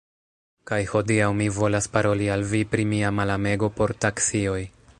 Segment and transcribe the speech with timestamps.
[0.69, 4.61] Kaj hodiaŭ mi volas paroli al vi pri mia malamego por taksioj.